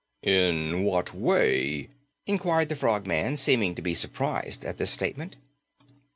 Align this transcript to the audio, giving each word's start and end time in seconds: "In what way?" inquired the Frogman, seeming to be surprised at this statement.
"In 0.23 0.83
what 0.83 1.13
way?" 1.13 1.89
inquired 2.25 2.69
the 2.69 2.75
Frogman, 2.75 3.37
seeming 3.37 3.75
to 3.75 3.83
be 3.83 3.93
surprised 3.93 4.65
at 4.65 4.79
this 4.79 4.89
statement. 4.89 5.35